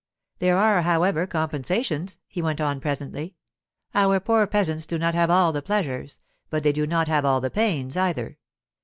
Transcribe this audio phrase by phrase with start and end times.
[0.39, 3.35] 'There are, however, compensations,' he went on presently.
[3.93, 6.17] 'Our poor peasants do not have all the pleasures,
[6.49, 8.39] but they do not have all the pains, either.